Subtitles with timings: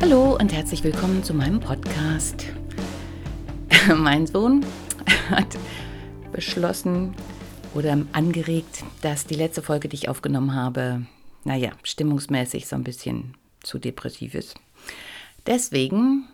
[0.00, 2.46] Hallo und herzlich willkommen zu meinem Podcast.
[3.96, 4.64] mein Sohn
[5.28, 5.58] hat
[6.30, 7.16] beschlossen
[7.74, 11.04] oder angeregt, dass die letzte Folge, die ich aufgenommen habe,
[11.42, 14.54] naja, stimmungsmäßig so ein bisschen zu depressiv ist.
[15.48, 16.28] Deswegen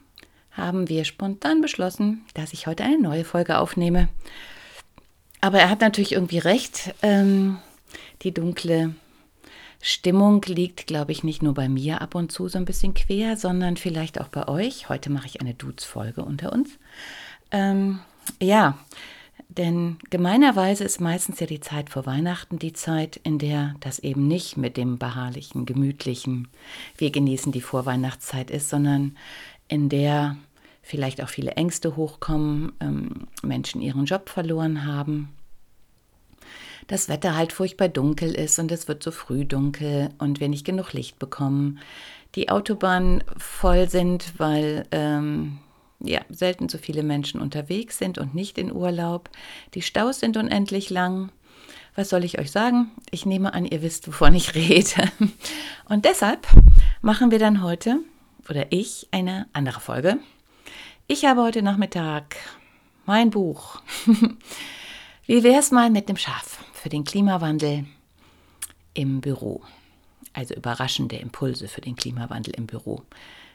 [0.50, 4.08] haben wir spontan beschlossen, dass ich heute eine neue Folge aufnehme.
[5.40, 6.94] Aber er hat natürlich irgendwie recht.
[7.00, 7.56] Ähm,
[8.22, 8.94] die dunkle
[9.86, 13.36] Stimmung liegt, glaube ich, nicht nur bei mir ab und zu so ein bisschen quer,
[13.36, 14.88] sondern vielleicht auch bei euch.
[14.88, 16.70] Heute mache ich eine Dudes-Folge unter uns.
[17.50, 18.00] Ähm,
[18.40, 18.78] ja,
[19.50, 24.26] denn gemeinerweise ist meistens ja die Zeit vor Weihnachten die Zeit, in der das eben
[24.26, 26.48] nicht mit dem beharrlichen, gemütlichen,
[26.96, 29.18] wir genießen die Vorweihnachtszeit ist, sondern
[29.68, 30.38] in der
[30.80, 35.28] vielleicht auch viele Ängste hochkommen, ähm, Menschen ihren Job verloren haben,
[36.86, 40.64] das Wetter halt furchtbar dunkel ist und es wird so früh dunkel und wir nicht
[40.64, 41.80] genug Licht bekommen,
[42.34, 45.58] die Autobahnen voll sind, weil ähm,
[46.00, 49.30] ja, selten so viele Menschen unterwegs sind und nicht in Urlaub,
[49.74, 51.30] die Staus sind unendlich lang.
[51.96, 52.90] Was soll ich euch sagen?
[53.12, 55.12] Ich nehme an, ihr wisst, wovon ich rede.
[55.88, 56.48] Und deshalb
[57.02, 58.00] machen wir dann heute,
[58.50, 60.18] oder ich, eine andere Folge.
[61.06, 62.34] Ich habe heute Nachmittag
[63.06, 63.80] mein Buch.
[65.26, 67.86] Wie wäre es mal mit dem Schaf für den Klimawandel
[68.92, 69.62] im Büro?
[70.34, 73.00] Also überraschende Impulse für den Klimawandel im Büro.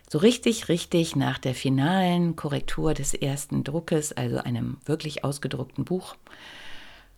[0.10, 6.16] So richtig, richtig nach der finalen Korrektur des ersten Druckes, also einem wirklich ausgedruckten Buch.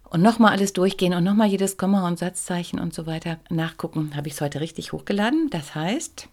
[0.04, 4.28] Und nochmal alles durchgehen und nochmal jedes Komma und Satzzeichen und so weiter nachgucken, habe
[4.28, 5.50] ich es heute richtig hochgeladen.
[5.50, 6.28] Das heißt,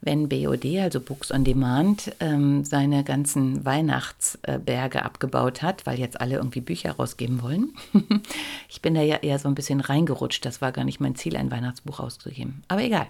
[0.00, 6.36] wenn BOD, also Books on Demand, ähm, seine ganzen Weihnachtsberge abgebaut hat, weil jetzt alle
[6.36, 7.72] irgendwie Bücher rausgeben wollen.
[8.68, 10.44] ich bin da ja eher so ein bisschen reingerutscht.
[10.44, 12.62] Das war gar nicht mein Ziel, ein Weihnachtsbuch rauszugeben.
[12.68, 13.08] Aber egal.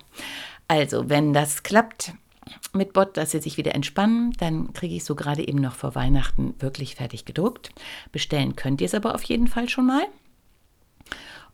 [0.67, 2.13] Also, wenn das klappt
[2.73, 5.95] mit Bot, dass sie sich wieder entspannen, dann kriege ich so gerade eben noch vor
[5.95, 7.71] Weihnachten wirklich fertig gedruckt.
[8.13, 10.05] Bestellen könnt ihr es aber auf jeden Fall schon mal.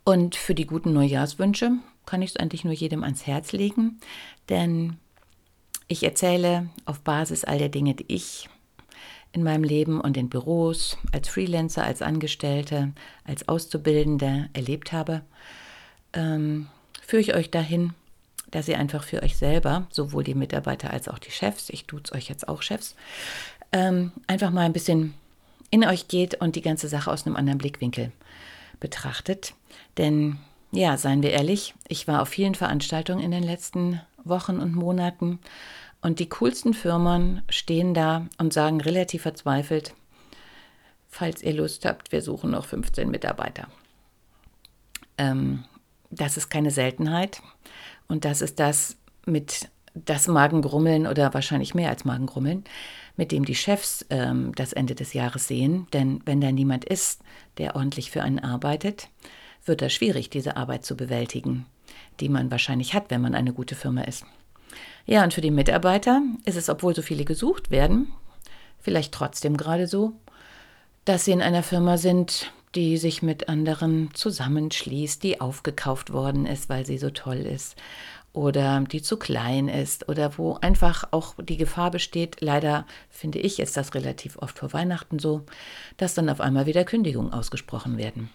[0.05, 1.73] Und für die guten Neujahrswünsche
[2.07, 3.99] kann ich es eigentlich nur jedem ans Herz legen,
[4.49, 4.99] denn
[5.89, 8.49] ich erzähle auf Basis all der Dinge, die ich
[9.33, 12.93] in meinem Leben und in Büros, als Freelancer, als Angestellte,
[13.25, 15.23] als Auszubildende erlebt habe,
[16.13, 16.69] ähm,
[17.03, 17.95] führe ich euch dahin,
[18.53, 22.01] dass ihr einfach für euch selber, sowohl die Mitarbeiter als auch die Chefs, ich tue
[22.05, 22.95] es euch jetzt auch Chefs,
[23.73, 25.15] ähm, einfach mal ein bisschen
[25.71, 28.13] in euch geht und die ganze Sache aus einem anderen Blickwinkel
[28.79, 29.55] betrachtet.
[29.99, 30.39] Denn
[30.71, 35.39] ja, seien wir ehrlich, ich war auf vielen Veranstaltungen in den letzten Wochen und Monaten.
[36.01, 39.95] Und die coolsten Firmen stehen da und sagen relativ verzweifelt,
[41.09, 43.69] falls ihr Lust habt, wir suchen noch 15 Mitarbeiter.
[45.17, 45.65] Ähm,
[46.11, 47.41] das ist keine Seltenheit.
[48.09, 52.65] Und das ist das mit das Magengrummeln oder wahrscheinlich mehr als Magengrummeln,
[53.17, 55.87] mit dem die Chefs ähm, das Ende des Jahres sehen.
[55.93, 57.23] Denn wenn da niemand ist,
[57.59, 59.09] der ordentlich für einen arbeitet,
[59.65, 61.67] wird das schwierig, diese Arbeit zu bewältigen
[62.21, 64.25] die man wahrscheinlich hat, wenn man eine gute Firma ist.
[65.07, 68.13] Ja, und für die Mitarbeiter ist es, obwohl so viele gesucht werden,
[68.81, 70.13] vielleicht trotzdem gerade so,
[71.05, 76.69] dass sie in einer Firma sind, die sich mit anderen zusammenschließt, die aufgekauft worden ist,
[76.69, 77.77] weil sie so toll ist
[78.35, 83.61] oder die zu klein ist oder wo einfach auch die Gefahr besteht, leider finde ich,
[83.61, 85.43] ist das relativ oft vor Weihnachten so,
[85.97, 88.29] dass dann auf einmal wieder Kündigungen ausgesprochen werden.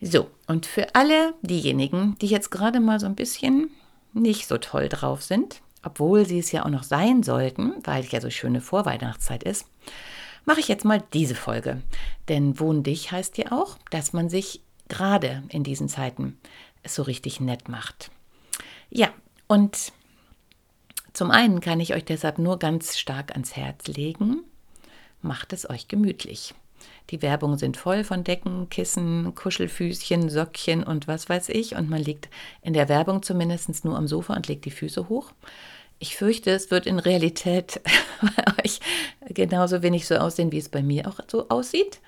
[0.00, 3.70] So, und für alle diejenigen, die jetzt gerade mal so ein bisschen
[4.12, 8.10] nicht so toll drauf sind, obwohl sie es ja auch noch sein sollten, weil es
[8.10, 9.66] ja so schöne Vorweihnachtszeit ist,
[10.44, 11.82] mache ich jetzt mal diese Folge.
[12.28, 16.38] Denn Wohn dich heißt ja auch, dass man sich gerade in diesen Zeiten
[16.86, 18.10] so richtig nett macht.
[18.90, 19.08] Ja,
[19.46, 19.92] und
[21.12, 24.44] zum einen kann ich euch deshalb nur ganz stark ans Herz legen,
[25.22, 26.54] macht es euch gemütlich.
[27.10, 31.76] Die Werbungen sind voll von Decken, Kissen, Kuschelfüßchen, Söckchen und was weiß ich.
[31.76, 32.28] Und man liegt
[32.62, 35.32] in der Werbung zumindest nur am Sofa und legt die Füße hoch.
[35.98, 37.80] Ich fürchte, es wird in Realität
[38.20, 38.80] bei euch
[39.28, 42.00] genauso wenig so aussehen, wie es bei mir auch so aussieht.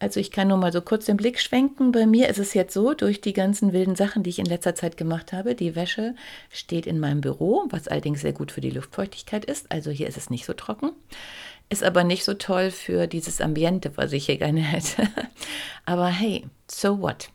[0.00, 1.90] Also ich kann nur mal so kurz den Blick schwenken.
[1.90, 4.74] Bei mir ist es jetzt so, durch die ganzen wilden Sachen, die ich in letzter
[4.74, 6.14] Zeit gemacht habe, die Wäsche
[6.50, 9.70] steht in meinem Büro, was allerdings sehr gut für die Luftfeuchtigkeit ist.
[9.72, 10.92] Also hier ist es nicht so trocken.
[11.70, 15.08] Ist aber nicht so toll für dieses Ambiente, was ich hier gerne hätte.
[15.84, 17.28] aber hey, so what?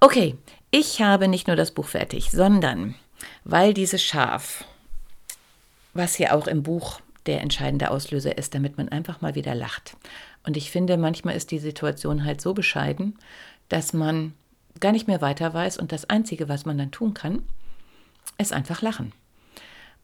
[0.00, 0.36] Okay,
[0.70, 2.94] ich habe nicht nur das Buch fertig, sondern
[3.44, 4.64] weil dieses Schaf,
[5.94, 9.96] was hier auch im Buch der entscheidende Auslöser ist, damit man einfach mal wieder lacht.
[10.44, 13.18] Und ich finde, manchmal ist die Situation halt so bescheiden,
[13.68, 14.34] dass man
[14.80, 17.42] gar nicht mehr weiter weiß und das Einzige, was man dann tun kann,
[18.38, 19.12] ist einfach lachen.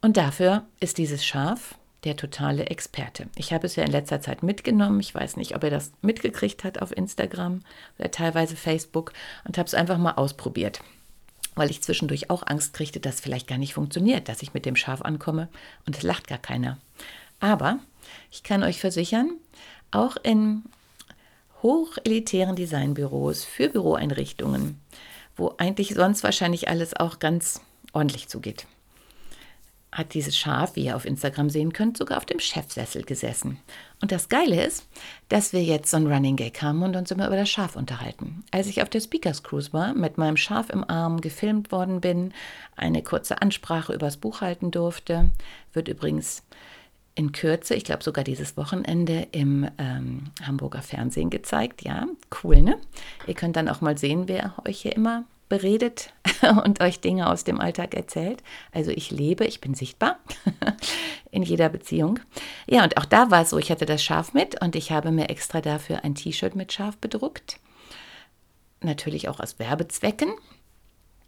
[0.01, 3.27] Und dafür ist dieses Schaf der totale Experte.
[3.35, 4.99] Ich habe es ja in letzter Zeit mitgenommen.
[4.99, 7.61] Ich weiß nicht, ob er das mitgekriegt hat auf Instagram
[7.97, 9.11] oder teilweise Facebook
[9.45, 10.81] und habe es einfach mal ausprobiert,
[11.55, 14.75] weil ich zwischendurch auch Angst kriegte, dass vielleicht gar nicht funktioniert, dass ich mit dem
[14.75, 15.49] Schaf ankomme
[15.87, 16.77] und es lacht gar keiner.
[17.39, 17.79] Aber
[18.31, 19.31] ich kann euch versichern,
[19.91, 20.63] auch in
[21.63, 24.79] hochelitären Designbüros für Büroeinrichtungen,
[25.35, 27.61] wo eigentlich sonst wahrscheinlich alles auch ganz
[27.93, 28.67] ordentlich zugeht
[29.95, 33.57] hat dieses Schaf, wie ihr auf Instagram sehen könnt, sogar auf dem Chefsessel gesessen.
[34.01, 34.85] Und das Geile ist,
[35.29, 38.43] dass wir jetzt so ein Running Gag haben und uns immer über das Schaf unterhalten.
[38.51, 42.33] Als ich auf der Speakers Cruise war, mit meinem Schaf im Arm gefilmt worden bin,
[42.75, 45.29] eine kurze Ansprache übers Buch halten durfte,
[45.71, 46.43] wird übrigens
[47.15, 51.83] in Kürze, ich glaube sogar dieses Wochenende im ähm, Hamburger Fernsehen gezeigt.
[51.83, 52.05] Ja,
[52.43, 52.77] cool, ne?
[53.27, 56.13] Ihr könnt dann auch mal sehen, wer euch hier immer beredet
[56.63, 58.43] und euch Dinge aus dem Alltag erzählt.
[58.71, 60.19] Also ich lebe, ich bin sichtbar
[61.31, 62.19] in jeder Beziehung.
[62.67, 65.11] Ja, und auch da war es so, ich hatte das Schaf mit und ich habe
[65.11, 67.59] mir extra dafür ein T-Shirt mit Schaf bedruckt.
[68.81, 70.33] Natürlich auch aus Werbezwecken.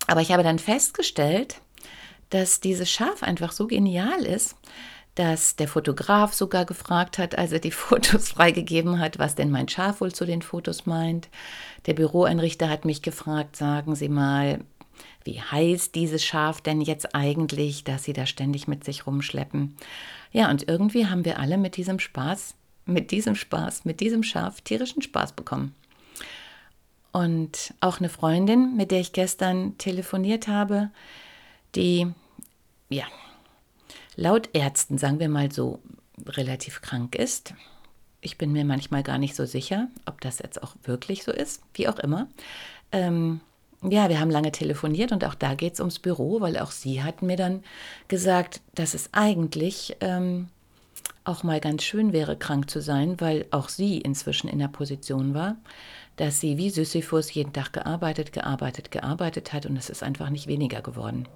[0.07, 1.61] Aber ich habe dann festgestellt,
[2.29, 4.55] dass dieses Schaf einfach so genial ist,
[5.17, 9.67] dass der Fotograf sogar gefragt hat, als er die Fotos freigegeben hat, was denn mein
[9.67, 11.27] Schaf wohl zu den Fotos meint.
[11.87, 14.59] Der Büroeinrichter hat mich gefragt, sagen Sie mal,
[15.23, 19.75] wie heißt dieses Schaf denn jetzt eigentlich, dass Sie da ständig mit sich rumschleppen?
[20.31, 22.53] Ja, und irgendwie haben wir alle mit diesem Spaß,
[22.85, 25.73] mit diesem Spaß, mit diesem Schaf tierischen Spaß bekommen.
[27.11, 30.91] Und auch eine Freundin, mit der ich gestern telefoniert habe,
[31.73, 32.07] die,
[32.89, 33.05] ja,
[34.17, 35.79] laut Ärzten, sagen wir mal so,
[36.25, 37.53] relativ krank ist.
[38.19, 41.61] Ich bin mir manchmal gar nicht so sicher, ob das jetzt auch wirklich so ist,
[41.75, 42.27] wie auch immer.
[42.91, 43.39] Ähm,
[43.83, 47.03] ja, wir haben lange telefoniert und auch da geht es ums Büro, weil auch sie
[47.03, 47.63] hat mir dann
[48.07, 50.47] gesagt, dass es eigentlich ähm,
[51.23, 55.35] auch mal ganz schön wäre, krank zu sein, weil auch sie inzwischen in der Position
[55.35, 55.57] war,
[56.15, 60.47] dass sie wie Sisyphus jeden Tag gearbeitet, gearbeitet, gearbeitet hat und es ist einfach nicht
[60.47, 61.27] weniger geworden.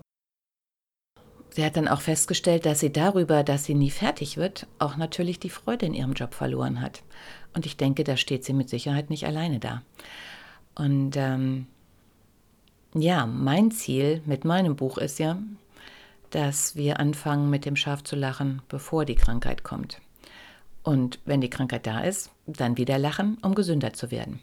[1.53, 5.39] Sie hat dann auch festgestellt, dass sie darüber, dass sie nie fertig wird, auch natürlich
[5.39, 7.03] die Freude in ihrem Job verloren hat.
[7.53, 9.81] Und ich denke, da steht sie mit Sicherheit nicht alleine da.
[10.75, 11.67] Und ähm,
[12.93, 15.37] ja, mein Ziel mit meinem Buch ist ja,
[16.29, 19.99] dass wir anfangen mit dem Schaf zu lachen, bevor die Krankheit kommt.
[20.83, 24.39] Und wenn die Krankheit da ist, dann wieder lachen, um gesünder zu werden.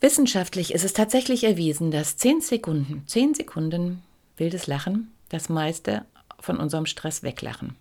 [0.00, 4.02] Wissenschaftlich ist es tatsächlich erwiesen, dass 10 Sekunden, 10 Sekunden
[4.36, 6.04] wildes Lachen das meiste
[6.40, 7.76] von unserem Stress weglachen.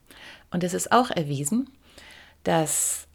[0.51, 1.69] Und es ist auch erwiesen,
[2.44, 3.07] dass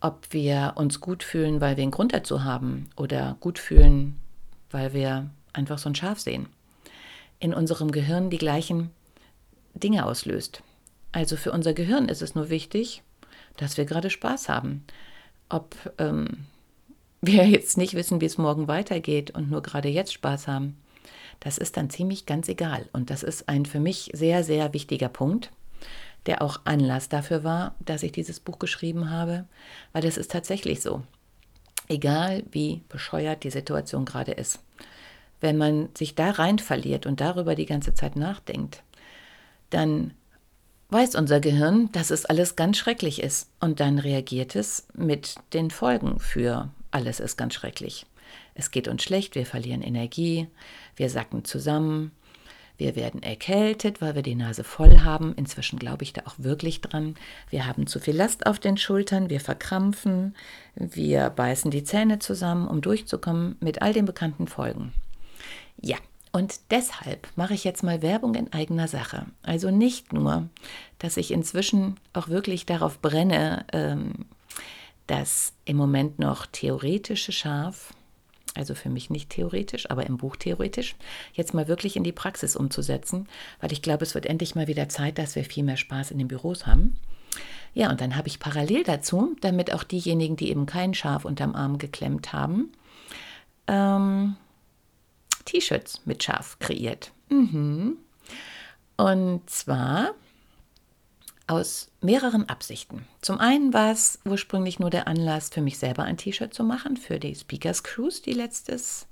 [0.00, 4.18] ob wir uns gut fühlen, weil wir einen Grund dazu haben oder gut fühlen,
[4.70, 6.48] weil wir einfach so ein Schaf sehen,
[7.38, 8.90] in unserem Gehirn die gleichen
[9.74, 10.62] Dinge auslöst.
[11.12, 13.02] Also für unser Gehirn ist es nur wichtig,
[13.56, 14.84] dass wir gerade Spaß haben.
[15.48, 16.46] Ob ähm,
[17.20, 20.78] wir jetzt nicht wissen, wie es morgen weitergeht und nur gerade jetzt Spaß haben,
[21.40, 22.88] das ist dann ziemlich ganz egal.
[22.92, 25.50] Und das ist ein für mich sehr, sehr wichtiger Punkt,
[26.26, 29.46] der auch Anlass dafür war, dass ich dieses Buch geschrieben habe,
[29.92, 31.02] weil das ist tatsächlich so.
[31.88, 34.60] Egal wie bescheuert die Situation gerade ist.
[35.40, 38.82] Wenn man sich da rein verliert und darüber die ganze Zeit nachdenkt,
[39.70, 40.12] dann
[40.90, 45.70] weiß unser Gehirn, dass es alles ganz schrecklich ist und dann reagiert es mit den
[45.70, 48.06] Folgen für alles ist ganz schrecklich.
[48.60, 50.46] Es geht uns schlecht, wir verlieren Energie,
[50.94, 52.10] wir sacken zusammen,
[52.76, 55.34] wir werden erkältet, weil wir die Nase voll haben.
[55.34, 57.14] Inzwischen glaube ich da auch wirklich dran.
[57.48, 60.34] Wir haben zu viel Last auf den Schultern, wir verkrampfen,
[60.74, 64.92] wir beißen die Zähne zusammen, um durchzukommen mit all den bekannten Folgen.
[65.80, 65.96] Ja,
[66.30, 69.24] und deshalb mache ich jetzt mal Werbung in eigener Sache.
[69.42, 70.50] Also nicht nur,
[70.98, 74.26] dass ich inzwischen auch wirklich darauf brenne, ähm,
[75.06, 77.94] das im Moment noch theoretische Schaf
[78.54, 80.96] also für mich nicht theoretisch, aber im Buch theoretisch,
[81.32, 83.28] jetzt mal wirklich in die Praxis umzusetzen,
[83.60, 86.18] weil ich glaube, es wird endlich mal wieder Zeit, dass wir viel mehr Spaß in
[86.18, 86.96] den Büros haben.
[87.72, 91.54] Ja, und dann habe ich parallel dazu, damit auch diejenigen, die eben kein Schaf unterm
[91.54, 92.72] Arm geklemmt haben,
[93.68, 94.36] ähm,
[95.44, 97.12] T-Shirts mit Schaf kreiert.
[97.28, 97.96] Mhm.
[98.96, 100.14] Und zwar
[101.50, 103.04] aus mehreren Absichten.
[103.20, 106.96] Zum einen war es ursprünglich nur der Anlass für mich selber ein T-Shirt zu machen
[106.96, 109.08] für die Speakers Cruise, die letztes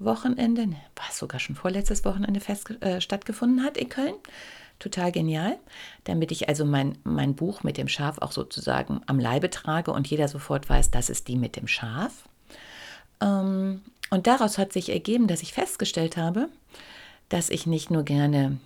[0.00, 4.14] Wochenende, ne, war es sogar schon vorletztes Wochenende fest, äh, stattgefunden hat in Köln.
[4.80, 5.58] Total genial,
[6.04, 10.06] damit ich also mein, mein Buch mit dem Schaf auch sozusagen am Leibe trage und
[10.08, 12.28] jeder sofort weiß, das ist die mit dem Schaf.
[13.20, 16.48] Ähm, und daraus hat sich ergeben, dass ich festgestellt habe,
[17.28, 18.58] dass ich nicht nur gerne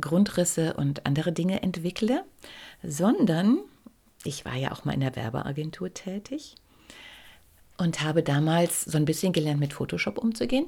[0.00, 2.24] Grundrisse und andere Dinge entwickle,
[2.82, 3.58] sondern
[4.24, 6.56] ich war ja auch mal in der Werbeagentur tätig
[7.76, 10.66] und habe damals so ein bisschen gelernt, mit Photoshop umzugehen.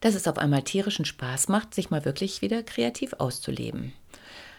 [0.00, 3.92] Dass es auf einmal tierischen Spaß macht, sich mal wirklich wieder kreativ auszuleben.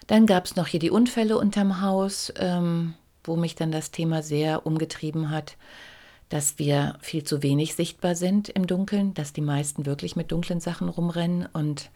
[0.07, 2.93] Dann gab es noch hier die Unfälle unterm Haus, ähm,
[3.23, 5.57] wo mich dann das Thema sehr umgetrieben hat,
[6.29, 10.59] dass wir viel zu wenig sichtbar sind im Dunkeln, dass die meisten wirklich mit dunklen
[10.59, 11.89] Sachen rumrennen und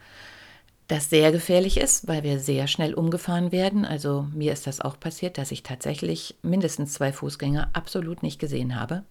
[0.87, 3.85] das sehr gefährlich ist, weil wir sehr schnell umgefahren werden.
[3.85, 8.79] Also mir ist das auch passiert, dass ich tatsächlich mindestens zwei Fußgänger absolut nicht gesehen
[8.79, 9.03] habe.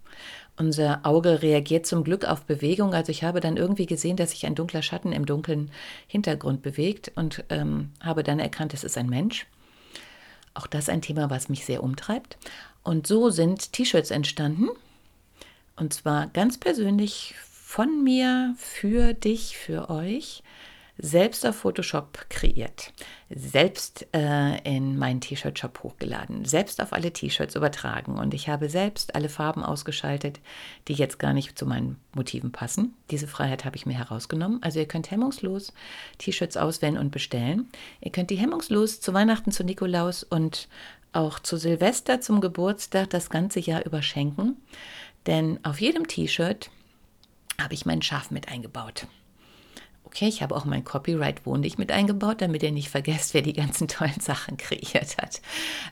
[0.56, 2.94] Unser Auge reagiert zum Glück auf Bewegung.
[2.94, 5.72] Also ich habe dann irgendwie gesehen, dass sich ein dunkler Schatten im dunklen
[6.06, 9.46] Hintergrund bewegt und ähm, habe dann erkannt, es ist ein Mensch.
[10.54, 12.38] Auch das ein Thema, was mich sehr umtreibt.
[12.84, 14.68] Und so sind T-Shirts entstanden.
[15.74, 20.43] Und zwar ganz persönlich von mir, für dich, für euch
[20.96, 22.92] selbst auf Photoshop kreiert,
[23.28, 29.14] selbst äh, in meinen T-Shirt-Shop hochgeladen, selbst auf alle T-Shirts übertragen und ich habe selbst
[29.16, 30.40] alle Farben ausgeschaltet,
[30.86, 32.94] die jetzt gar nicht zu meinen Motiven passen.
[33.10, 34.62] Diese Freiheit habe ich mir herausgenommen.
[34.62, 35.72] Also ihr könnt hemmungslos
[36.18, 37.68] T-Shirts auswählen und bestellen.
[38.00, 40.68] Ihr könnt die hemmungslos zu Weihnachten, zu Nikolaus und
[41.12, 44.56] auch zu Silvester, zum Geburtstag das ganze Jahr überschenken.
[45.26, 46.70] Denn auf jedem T-Shirt
[47.60, 49.06] habe ich mein Schaf mit eingebaut.
[50.14, 53.52] Okay, ich habe auch mein Copyright wohnlich mit eingebaut, damit ihr nicht vergesst, wer die
[53.52, 55.42] ganzen tollen Sachen kreiert hat.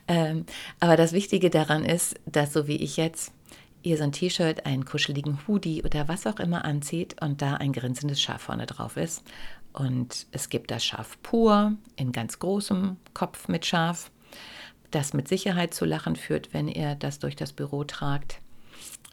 [0.06, 0.46] Ähm,
[0.78, 3.32] aber das Wichtige daran ist, dass so wie ich jetzt
[3.82, 7.72] ihr so ein T-Shirt, einen kuscheligen Hoodie oder was auch immer anzieht und da ein
[7.72, 9.24] grinsendes Schaf vorne drauf ist.
[9.72, 14.12] Und es gibt das Schaf pur in ganz großem Kopf mit Schaf,
[14.92, 18.38] das mit Sicherheit zu lachen führt, wenn ihr das durch das Büro tragt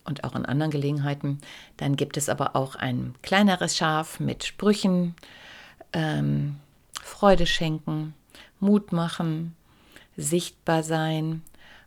[0.05, 1.39] und auch an anderen Gelegenheiten.
[1.77, 5.15] Dann gibt es aber auch ein kleineres Schaf mit Sprüchen,
[5.93, 6.57] ähm,
[7.01, 8.13] Freude schenken,
[8.59, 9.55] Mut machen,
[10.17, 11.41] sichtbar sein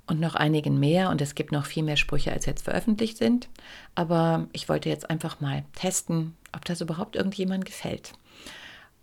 [0.06, 1.10] und noch einigen mehr.
[1.10, 3.48] Und es gibt noch viel mehr Sprüche, als jetzt veröffentlicht sind.
[3.94, 8.12] Aber ich wollte jetzt einfach mal testen, ob das überhaupt irgendjemand gefällt.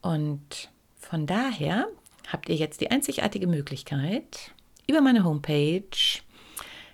[0.01, 1.87] Und von daher
[2.31, 4.51] habt ihr jetzt die einzigartige Möglichkeit,
[4.87, 5.81] über meine Homepage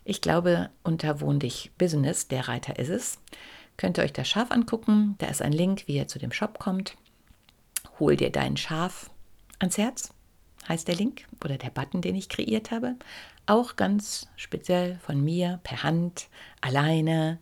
[0.06, 3.20] ich glaube, unter Wohndich Business, der Reiter ist es,
[3.76, 5.16] könnt ihr euch das Schaf angucken.
[5.18, 6.96] Da ist ein Link, wie ihr zu dem Shop kommt.
[8.00, 9.10] Hol dir dein Schaf
[9.60, 10.14] ans Herz,
[10.70, 12.96] heißt der Link oder der Button, den ich kreiert habe.
[13.48, 16.28] Auch ganz speziell von mir per Hand,
[16.62, 17.40] alleine,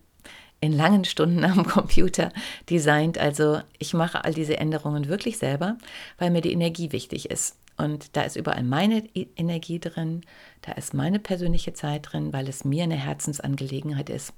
[0.64, 2.32] in langen Stunden am Computer
[2.70, 3.18] designt.
[3.18, 5.78] Also ich mache all diese Änderungen wirklich selber,
[6.18, 7.58] weil mir die Energie wichtig ist.
[7.76, 9.04] Und da ist überall meine
[9.36, 10.22] Energie drin,
[10.62, 14.34] da ist meine persönliche Zeit drin, weil es mir eine Herzensangelegenheit ist,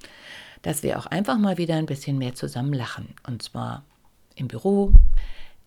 [0.61, 3.13] dass wir auch einfach mal wieder ein bisschen mehr zusammen lachen.
[3.27, 3.83] Und zwar
[4.35, 4.93] im Büro,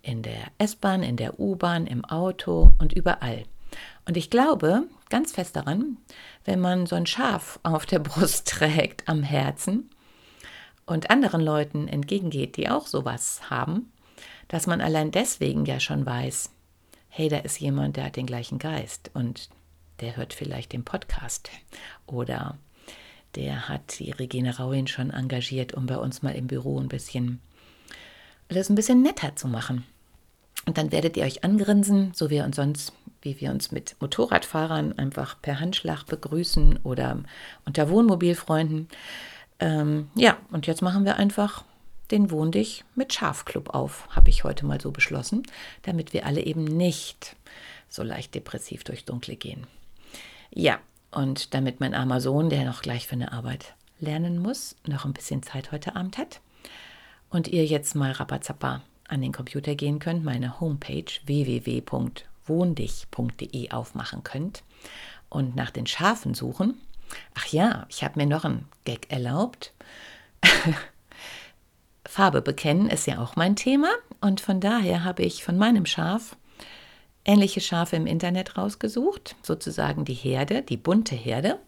[0.03, 3.45] in der S-Bahn, in der U-Bahn, im Auto und überall.
[4.07, 5.99] Und ich glaube ganz fest daran,
[6.45, 9.91] wenn man so ein Schaf auf der Brust trägt, am Herzen
[10.89, 13.93] und anderen Leuten entgegengeht, die auch sowas haben,
[14.49, 16.51] dass man allein deswegen ja schon weiß,
[17.09, 19.51] hey, da ist jemand, der hat den gleichen Geist und
[20.01, 21.51] der hört vielleicht den Podcast
[22.07, 22.57] oder
[23.35, 27.41] der hat die Regine Rauin schon engagiert, um bei uns mal im Büro ein bisschen
[28.49, 29.85] das ein bisschen netter zu machen.
[30.67, 32.93] Und dann werdet ihr euch angrinsen, so wie uns sonst,
[33.23, 37.23] wie wir uns mit Motorradfahrern einfach per Handschlag begrüßen oder
[37.65, 38.89] unter Wohnmobilfreunden.
[39.61, 41.65] Ähm, ja, und jetzt machen wir einfach
[42.11, 45.43] den Wohndich mit Schafclub auf, habe ich heute mal so beschlossen,
[45.83, 47.37] damit wir alle eben nicht
[47.89, 49.67] so leicht depressiv durchs Dunkle gehen.
[50.51, 50.79] Ja,
[51.11, 55.13] und damit mein armer Sohn, der noch gleich für eine Arbeit lernen muss, noch ein
[55.13, 56.41] bisschen Zeit heute Abend hat
[57.31, 64.63] und ihr jetzt mal rapazappa an den Computer gehen könnt, meine Homepage www.wohndich.de aufmachen könnt
[65.31, 66.79] und nach den Schafen suchen.
[67.35, 69.73] Ach ja, ich habe mir noch einen Gag erlaubt.
[72.09, 73.89] Farbe bekennen ist ja auch mein Thema
[74.21, 76.37] und von daher habe ich von meinem Schaf
[77.29, 81.59] ähnliche Schafe im Internet rausgesucht, sozusagen die Herde, die bunte Herde.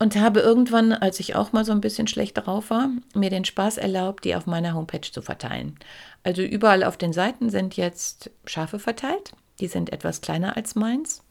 [0.00, 3.44] Und habe irgendwann, als ich auch mal so ein bisschen schlecht drauf war, mir den
[3.44, 5.76] Spaß erlaubt, die auf meiner Homepage zu verteilen.
[6.22, 9.32] Also überall auf den Seiten sind jetzt Schafe verteilt.
[9.58, 11.24] Die sind etwas kleiner als meins.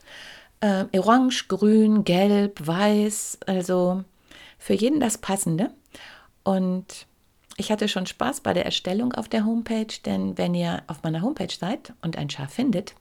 [0.59, 4.03] Äh, orange, grün, gelb, weiß, also
[4.57, 5.71] für jeden das Passende.
[6.43, 7.05] Und
[7.57, 11.21] ich hatte schon Spaß bei der Erstellung auf der Homepage, denn wenn ihr auf meiner
[11.21, 12.95] Homepage seid und ein Schaf findet,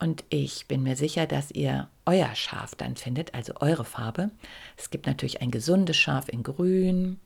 [0.00, 4.30] und ich bin mir sicher, dass ihr euer Schaf dann findet, also eure Farbe.
[4.76, 7.18] Es gibt natürlich ein gesundes Schaf in Grün.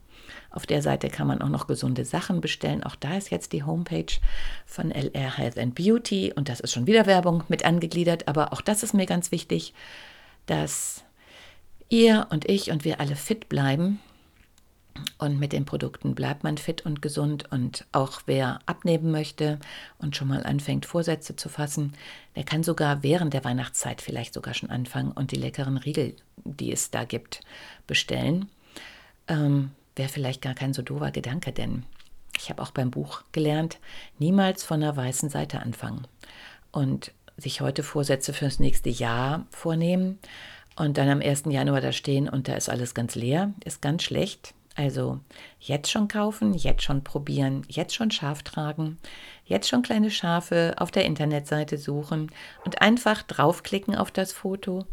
[0.50, 2.84] Auf der Seite kann man auch noch gesunde Sachen bestellen.
[2.84, 4.12] Auch da ist jetzt die Homepage
[4.66, 8.28] von LR Health and Beauty und das ist schon wieder Werbung mit angegliedert.
[8.28, 9.74] Aber auch das ist mir ganz wichtig,
[10.46, 11.04] dass
[11.88, 14.00] ihr und ich und wir alle fit bleiben
[15.18, 17.50] und mit den Produkten bleibt man fit und gesund.
[17.50, 19.58] Und auch wer abnehmen möchte
[19.98, 21.94] und schon mal anfängt, Vorsätze zu fassen,
[22.36, 26.72] der kann sogar während der Weihnachtszeit vielleicht sogar schon anfangen und die leckeren Riegel, die
[26.72, 27.40] es da gibt,
[27.86, 28.50] bestellen.
[29.28, 31.84] Ähm, Wäre vielleicht gar kein so doofer Gedanke, denn
[32.36, 33.78] ich habe auch beim Buch gelernt,
[34.18, 36.06] niemals von der weißen Seite anfangen.
[36.70, 40.18] Und sich heute Vorsätze fürs nächste Jahr vornehmen
[40.76, 41.44] und dann am 1.
[41.48, 44.54] Januar da stehen und da ist alles ganz leer, ist ganz schlecht.
[44.74, 45.20] Also
[45.60, 48.98] jetzt schon kaufen, jetzt schon probieren, jetzt schon Schaf tragen,
[49.44, 52.30] jetzt schon kleine Schafe auf der Internetseite suchen
[52.64, 54.86] und einfach draufklicken auf das Foto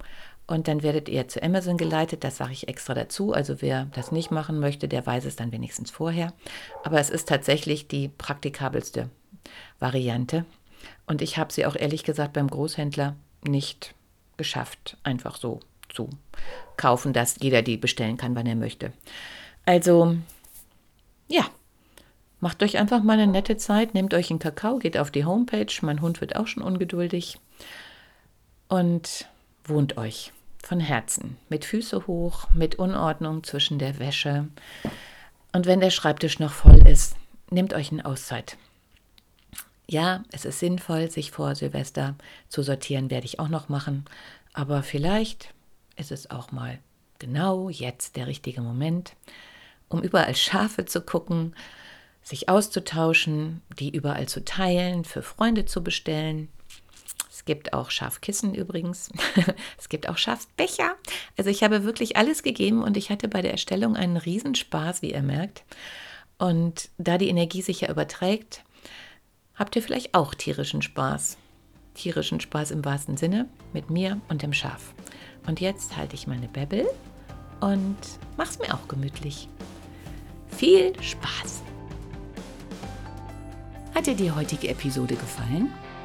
[0.50, 2.24] und dann werdet ihr zu Amazon geleitet.
[2.24, 3.34] Das sage ich extra dazu.
[3.34, 6.34] Also wer das nicht machen möchte, der weiß es dann wenigstens vorher.
[6.84, 9.12] Aber es ist tatsächlich die praktikabelste
[9.77, 10.46] Variante.
[11.06, 13.15] Und ich habe sie auch ehrlich gesagt beim Großhändler
[13.48, 13.94] nicht
[14.38, 16.10] geschafft, einfach so zu
[16.77, 18.91] kaufen, dass jeder die bestellen kann, wann er möchte.
[19.68, 20.15] Also,
[21.27, 21.46] ja,
[22.39, 25.72] macht euch einfach mal eine nette Zeit, nehmt euch einen Kakao, geht auf die Homepage,
[25.82, 27.38] mein Hund wird auch schon ungeduldig
[28.68, 29.27] und
[29.65, 30.32] wohnt euch
[30.63, 34.48] von Herzen, mit Füße hoch, mit Unordnung zwischen der Wäsche.
[35.54, 37.16] Und wenn der Schreibtisch noch voll ist,
[37.50, 38.58] nehmt euch eine Auszeit.
[39.88, 42.16] Ja, es ist sinnvoll, sich vor Silvester
[42.48, 44.05] zu sortieren, werde ich auch noch machen.
[44.53, 45.53] Aber vielleicht
[45.96, 46.79] ist es auch mal
[47.18, 49.16] genau jetzt der richtige Moment,
[49.88, 51.55] um überall Schafe zu gucken,
[52.22, 56.50] sich auszutauschen, die überall zu teilen, für Freunde zu bestellen.
[57.50, 59.09] Es gibt auch Schafkissen übrigens.
[59.79, 60.92] es gibt auch Schafsbecher.
[61.35, 65.14] Also ich habe wirklich alles gegeben und ich hatte bei der Erstellung einen Riesenspaß, wie
[65.14, 65.64] ihr merkt.
[66.38, 68.64] Und da die Energie sich ja überträgt,
[69.55, 71.38] habt ihr vielleicht auch tierischen Spaß.
[71.96, 74.94] Tierischen Spaß im wahrsten Sinne mit mir und dem Schaf.
[75.48, 76.85] Und jetzt halte ich meine Bäbbel
[77.62, 77.98] und
[78.38, 79.48] mach's mir auch gemütlich.
[80.55, 81.64] Viel Spaß!
[83.96, 85.74] Hat dir die heutige Episode gefallen?